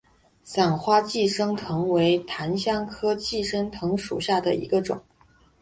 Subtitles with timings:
[0.43, 4.99] 伞花寄生藤为檀香科寄生藤属下的一个种。